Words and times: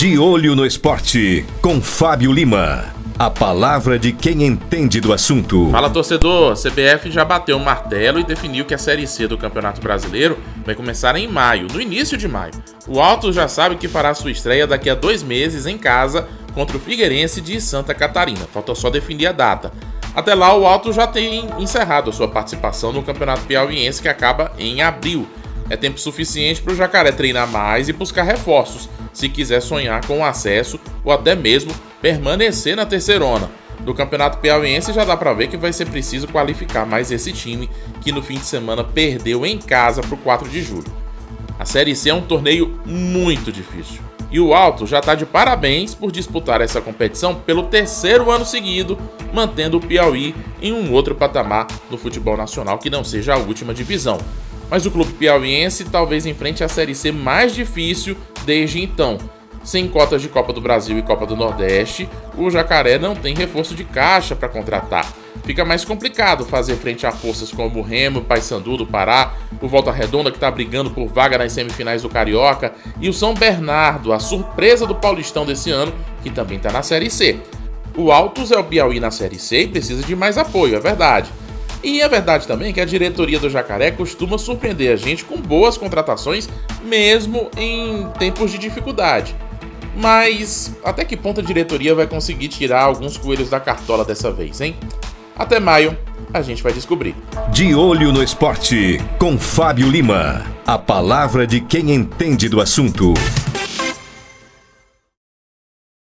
De 0.00 0.18
olho 0.18 0.56
no 0.56 0.64
esporte, 0.64 1.44
com 1.60 1.78
Fábio 1.78 2.32
Lima. 2.32 2.86
A 3.18 3.28
palavra 3.28 3.98
de 3.98 4.12
quem 4.12 4.46
entende 4.46 4.98
do 4.98 5.12
assunto. 5.12 5.68
Fala 5.70 5.90
torcedor, 5.90 6.54
CBF 6.54 7.10
já 7.10 7.22
bateu 7.22 7.58
o 7.58 7.60
martelo 7.62 8.18
e 8.18 8.24
definiu 8.24 8.64
que 8.64 8.72
a 8.72 8.78
Série 8.78 9.06
C 9.06 9.28
do 9.28 9.36
Campeonato 9.36 9.78
Brasileiro 9.82 10.38
vai 10.64 10.74
começar 10.74 11.16
em 11.16 11.28
maio, 11.28 11.66
no 11.70 11.78
início 11.78 12.16
de 12.16 12.26
maio. 12.26 12.54
O 12.88 12.98
Alto 12.98 13.30
já 13.30 13.46
sabe 13.46 13.76
que 13.76 13.88
fará 13.88 14.14
sua 14.14 14.30
estreia 14.30 14.66
daqui 14.66 14.88
a 14.88 14.94
dois 14.94 15.22
meses 15.22 15.66
em 15.66 15.76
casa 15.76 16.26
contra 16.54 16.78
o 16.78 16.80
Figueirense 16.80 17.42
de 17.42 17.60
Santa 17.60 17.92
Catarina. 17.92 18.48
Falta 18.50 18.74
só 18.74 18.88
definir 18.88 19.26
a 19.26 19.32
data. 19.32 19.70
Até 20.14 20.34
lá, 20.34 20.56
o 20.56 20.64
Alto 20.64 20.94
já 20.94 21.06
tem 21.06 21.46
encerrado 21.58 22.08
a 22.08 22.12
sua 22.14 22.26
participação 22.26 22.90
no 22.90 23.02
Campeonato 23.02 23.42
Piauiense 23.42 24.00
que 24.00 24.08
acaba 24.08 24.50
em 24.58 24.80
abril. 24.80 25.28
É 25.70 25.76
tempo 25.76 26.00
suficiente 26.00 26.60
para 26.60 26.72
o 26.72 26.76
Jacaré 26.76 27.12
treinar 27.12 27.46
mais 27.48 27.88
e 27.88 27.92
buscar 27.92 28.24
reforços, 28.24 28.90
se 29.12 29.28
quiser 29.28 29.62
sonhar 29.62 30.04
com 30.04 30.24
acesso 30.24 30.80
ou 31.04 31.12
até 31.12 31.36
mesmo 31.36 31.72
permanecer 32.02 32.74
na 32.74 32.84
terceirona. 32.84 33.48
Do 33.80 33.94
Campeonato 33.94 34.38
Piauiense 34.38 34.92
já 34.92 35.04
dá 35.04 35.16
para 35.16 35.32
ver 35.32 35.46
que 35.46 35.56
vai 35.56 35.72
ser 35.72 35.86
preciso 35.86 36.26
qualificar 36.28 36.84
mais 36.84 37.10
esse 37.12 37.32
time 37.32 37.70
que 38.02 38.12
no 38.12 38.20
fim 38.20 38.34
de 38.34 38.44
semana 38.44 38.82
perdeu 38.82 39.46
em 39.46 39.58
casa 39.58 40.02
para 40.02 40.14
o 40.14 40.18
4 40.18 40.48
de 40.48 40.60
julho. 40.60 40.92
A 41.58 41.64
Série 41.64 41.94
C 41.94 42.10
é 42.10 42.14
um 42.14 42.20
torneio 42.20 42.80
muito 42.84 43.52
difícil. 43.52 44.09
E 44.30 44.38
o 44.38 44.54
Alto 44.54 44.86
já 44.86 45.00
está 45.00 45.14
de 45.14 45.26
parabéns 45.26 45.94
por 45.94 46.12
disputar 46.12 46.60
essa 46.60 46.80
competição 46.80 47.34
pelo 47.34 47.64
terceiro 47.64 48.30
ano 48.30 48.44
seguido, 48.44 48.98
mantendo 49.32 49.78
o 49.78 49.80
Piauí 49.80 50.34
em 50.62 50.72
um 50.72 50.92
outro 50.92 51.14
patamar 51.14 51.66
no 51.90 51.98
futebol 51.98 52.36
nacional 52.36 52.78
que 52.78 52.90
não 52.90 53.02
seja 53.02 53.34
a 53.34 53.38
última 53.38 53.74
divisão 53.74 54.18
mas 54.70 54.86
o 54.86 54.90
clube 54.90 55.12
piauiense 55.14 55.84
talvez 55.86 56.24
enfrente 56.24 56.62
a 56.62 56.68
Série 56.68 56.94
C 56.94 57.10
mais 57.10 57.54
difícil 57.54 58.16
desde 58.44 58.80
então. 58.80 59.18
Sem 59.64 59.88
cotas 59.88 60.22
de 60.22 60.28
Copa 60.28 60.52
do 60.54 60.60
Brasil 60.60 60.96
e 60.96 61.02
Copa 61.02 61.26
do 61.26 61.36
Nordeste, 61.36 62.08
o 62.38 62.48
Jacaré 62.48 62.98
não 62.98 63.14
tem 63.14 63.34
reforço 63.34 63.74
de 63.74 63.84
caixa 63.84 64.34
para 64.34 64.48
contratar. 64.48 65.12
Fica 65.44 65.64
mais 65.64 65.84
complicado 65.84 66.44
fazer 66.44 66.76
frente 66.76 67.06
a 67.06 67.12
forças 67.12 67.50
como 67.50 67.80
o 67.80 67.82
Remo, 67.82 68.20
o 68.20 68.24
Paysandu 68.24 68.76
do 68.76 68.86
Pará, 68.86 69.34
o 69.60 69.68
Volta 69.68 69.90
Redonda 69.90 70.30
que 70.30 70.36
está 70.36 70.50
brigando 70.50 70.90
por 70.90 71.08
vaga 71.08 71.38
nas 71.38 71.52
semifinais 71.52 72.02
do 72.02 72.08
Carioca 72.08 72.72
e 73.00 73.08
o 73.08 73.12
São 73.12 73.34
Bernardo, 73.34 74.12
a 74.12 74.18
surpresa 74.18 74.86
do 74.86 74.94
Paulistão 74.94 75.44
desse 75.44 75.70
ano, 75.70 75.92
que 76.22 76.30
também 76.30 76.56
está 76.56 76.70
na 76.70 76.82
Série 76.82 77.10
C. 77.10 77.40
O 77.96 78.12
Altos 78.12 78.52
é 78.52 78.58
o 78.58 78.64
Piauí 78.64 79.00
na 79.00 79.10
Série 79.10 79.38
C 79.38 79.62
e 79.62 79.68
precisa 79.68 80.02
de 80.02 80.14
mais 80.14 80.38
apoio, 80.38 80.76
é 80.76 80.80
verdade. 80.80 81.30
E 81.82 82.02
é 82.02 82.08
verdade 82.08 82.46
também 82.46 82.72
que 82.72 82.80
a 82.80 82.84
diretoria 82.84 83.38
do 83.38 83.48
Jacaré 83.48 83.90
costuma 83.90 84.36
surpreender 84.36 84.92
a 84.92 84.96
gente 84.96 85.24
com 85.24 85.36
boas 85.36 85.78
contratações, 85.78 86.48
mesmo 86.84 87.50
em 87.56 88.06
tempos 88.18 88.52
de 88.52 88.58
dificuldade. 88.58 89.34
Mas 89.96 90.72
até 90.84 91.04
que 91.04 91.16
ponto 91.16 91.40
a 91.40 91.42
diretoria 91.42 91.94
vai 91.94 92.06
conseguir 92.06 92.48
tirar 92.48 92.82
alguns 92.82 93.16
coelhos 93.16 93.48
da 93.48 93.58
cartola 93.58 94.04
dessa 94.04 94.30
vez, 94.30 94.60
hein? 94.60 94.76
Até 95.40 95.58
maio, 95.58 95.96
a 96.34 96.42
gente 96.42 96.62
vai 96.62 96.70
descobrir. 96.70 97.14
De 97.50 97.74
olho 97.74 98.12
no 98.12 98.22
esporte, 98.22 99.00
com 99.18 99.38
Fábio 99.38 99.88
Lima. 99.88 100.44
A 100.66 100.76
palavra 100.76 101.46
de 101.46 101.62
quem 101.62 101.92
entende 101.92 102.46
do 102.46 102.60
assunto. 102.60 103.14